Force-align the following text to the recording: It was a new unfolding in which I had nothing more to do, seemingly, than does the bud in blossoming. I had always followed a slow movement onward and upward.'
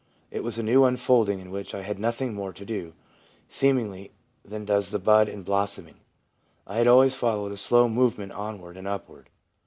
It 0.31 0.43
was 0.43 0.57
a 0.57 0.63
new 0.63 0.83
unfolding 0.83 1.39
in 1.39 1.51
which 1.51 1.75
I 1.75 1.83
had 1.83 1.99
nothing 1.99 2.33
more 2.33 2.51
to 2.53 2.65
do, 2.65 2.93
seemingly, 3.47 4.09
than 4.43 4.65
does 4.65 4.89
the 4.89 4.97
bud 4.97 5.29
in 5.29 5.43
blossoming. 5.43 5.99
I 6.65 6.77
had 6.77 6.87
always 6.87 7.13
followed 7.13 7.51
a 7.51 7.55
slow 7.57 7.87
movement 7.87 8.31
onward 8.31 8.77
and 8.77 8.87
upward.' 8.87 9.29